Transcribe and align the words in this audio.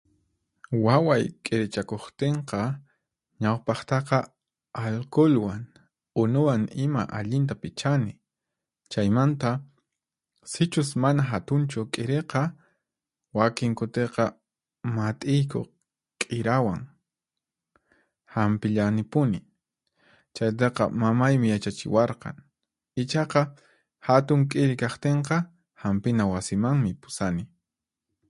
Waway 0.85 1.23
k'irichakuqtinqa, 1.45 2.61
ñawpaqtaqa 3.41 4.17
alkulwan, 4.83 5.61
unuwan 6.21 6.63
iman 6.85 7.07
allinta 7.17 7.55
pichani. 7.61 8.13
Chaymanta, 8.91 9.51
sichus 10.51 10.89
mana 11.03 11.21
hatunchu 11.31 11.79
k'iriqa, 11.93 12.41
wakin 13.37 13.71
kutiqa 13.79 14.25
mat'iyku 14.95 15.61
k'irawan, 16.21 16.81
hampillanipuni, 18.33 19.39
chaytaqa 20.35 20.83
mamaymi 21.01 21.47
yachachiwarqan. 21.53 22.35
Ichaqa, 23.01 23.41
hatun 24.07 24.41
k'iri 24.49 24.75
kaqtinqa, 24.83 25.37
Hanpina 25.81 26.23
Wasimanmi 26.33 26.91
pusani. 27.01 27.43